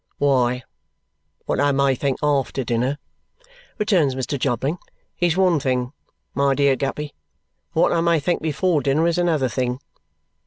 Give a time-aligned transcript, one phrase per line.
[0.17, 0.63] "Why,
[1.45, 2.97] what I may think after dinner,"
[3.77, 4.39] returns Mr.
[4.39, 4.79] Jobling,
[5.19, 5.93] "is one thing,
[6.33, 7.13] my dear Guppy,
[7.75, 9.79] and what I may think before dinner is another thing.